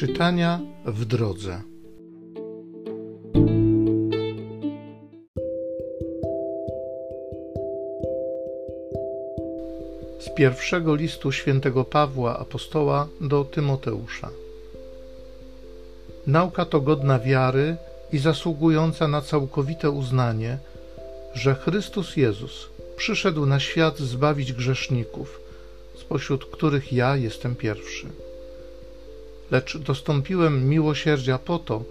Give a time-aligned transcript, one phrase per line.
[0.00, 1.62] Czytania w drodze.
[10.20, 14.30] Z pierwszego listu świętego Pawła apostoła do Tymoteusza.
[16.26, 17.76] Nauka to godna wiary
[18.12, 20.58] i zasługująca na całkowite uznanie,
[21.34, 25.40] że Chrystus Jezus przyszedł na świat zbawić grzeszników,
[25.94, 28.06] spośród których ja jestem pierwszy
[29.50, 31.84] lecz dostąpiłem miłosierdzia po to,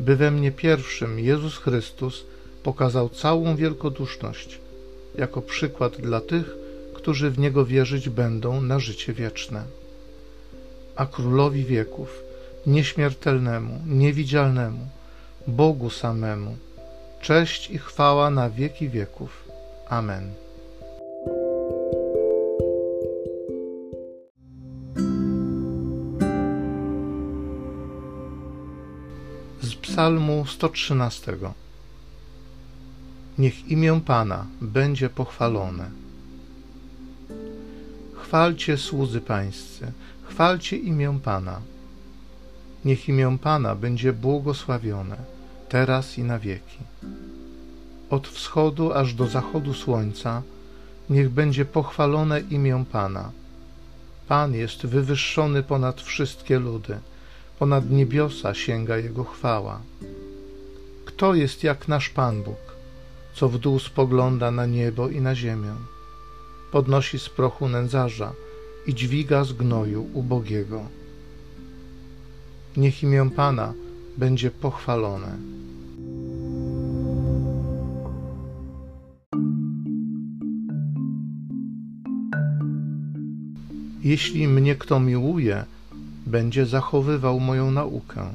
[0.00, 2.24] by we mnie pierwszym Jezus Chrystus
[2.62, 4.58] pokazał całą wielkoduszność,
[5.18, 6.56] jako przykład dla tych,
[6.94, 9.64] którzy w Niego wierzyć będą na życie wieczne.
[10.96, 12.22] A Królowi wieków,
[12.66, 14.86] nieśmiertelnemu, niewidzialnemu,
[15.46, 16.56] Bogu samemu,
[17.22, 19.44] cześć i chwała na wieki wieków.
[19.88, 20.45] Amen.
[29.96, 31.36] Psalmu 113.
[33.38, 35.90] Niech imię Pana będzie pochwalone.
[38.14, 41.60] Chwalcie słudzy Pańscy, chwalcie imię Pana.
[42.84, 45.16] Niech imię Pana będzie błogosławione,
[45.68, 46.78] teraz i na wieki.
[48.10, 50.42] Od wschodu aż do zachodu słońca,
[51.10, 53.30] niech będzie pochwalone imię Pana.
[54.28, 56.98] Pan jest wywyższony ponad wszystkie ludy
[57.58, 59.80] Ponad niebiosa sięga Jego chwała.
[61.04, 62.76] Kto jest jak nasz Pan Bóg,
[63.34, 65.74] co w dół spogląda na niebo i na ziemię?
[66.72, 68.32] Podnosi z prochu nędzarza
[68.86, 70.80] i dźwiga z gnoju ubogiego.
[72.76, 73.72] Niech imię Pana
[74.16, 75.36] będzie pochwalone.
[84.02, 85.64] Jeśli mnie kto miłuje,
[86.26, 88.28] będzie zachowywał moją naukę,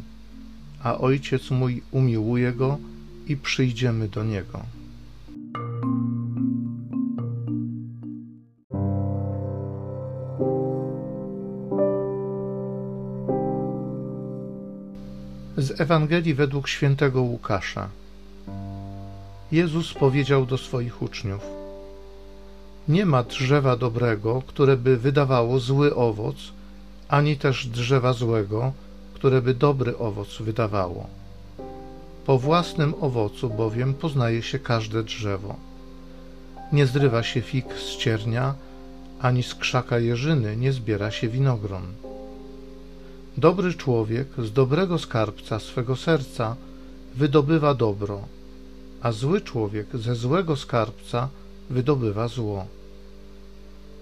[0.84, 2.78] a Ojciec mój umiłuje go
[3.28, 4.59] i przyjdziemy do niego.
[15.58, 17.90] Z Ewangelii według świętego Łukasza.
[19.52, 21.41] Jezus powiedział do swoich uczniów:
[22.88, 26.38] Nie ma drzewa dobrego, które by wydawało zły owoc,
[27.11, 28.73] ani też drzewa złego,
[29.13, 31.07] które by dobry owoc wydawało.
[32.25, 35.55] Po własnym owocu bowiem poznaje się każde drzewo.
[36.72, 38.53] Nie zrywa się fig z ciernia,
[39.19, 41.83] ani z krzaka jeżyny nie zbiera się winogron.
[43.38, 46.55] Dobry człowiek z dobrego skarbca swego serca
[47.16, 48.22] wydobywa dobro,
[49.01, 51.29] a zły człowiek ze złego skarbca
[51.69, 52.66] wydobywa zło.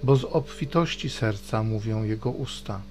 [0.04, 2.82] Bo z obfitości serca mówią jego usta.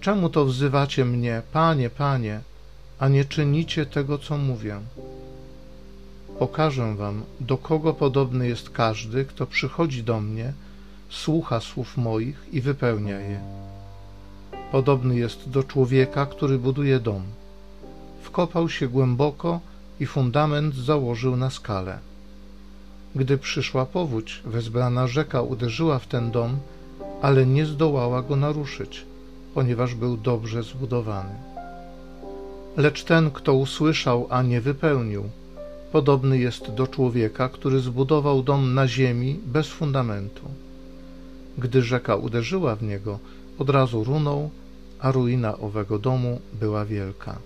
[0.00, 2.40] Czemu to wzywacie mnie, Panie, Panie,
[2.98, 4.80] a nie czynicie tego, co mówię?
[6.38, 10.52] Pokażę wam, do kogo podobny jest każdy, kto przychodzi do mnie,
[11.10, 13.40] słucha słów moich i wypełnia je.
[14.72, 17.22] Podobny jest do człowieka, który buduje dom.
[18.22, 19.60] Wkopał się głęboko
[20.00, 21.98] i fundament założył na skalę.
[23.14, 26.58] Gdy przyszła powódź, wezbrana rzeka uderzyła w ten dom,
[27.22, 29.09] ale nie zdołała go naruszyć
[29.60, 31.34] ponieważ był dobrze zbudowany.
[32.76, 35.24] Lecz ten, kto usłyszał, a nie wypełnił,
[35.92, 40.42] podobny jest do człowieka, który zbudował dom na ziemi bez fundamentu.
[41.58, 43.18] Gdy rzeka uderzyła w niego,
[43.58, 44.50] od razu runął,
[45.00, 47.38] a ruina owego domu była wielka.